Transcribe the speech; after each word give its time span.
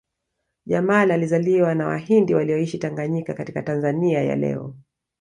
Jamal 0.65 1.11
alizaliwa 1.11 1.75
na 1.75 1.87
Wahindi 1.87 2.33
walioishi 2.35 2.77
Tanganyika 2.77 3.33
katika 3.33 3.61
Tanzania 3.63 4.21
ya 4.23 4.35
leo 4.35 4.75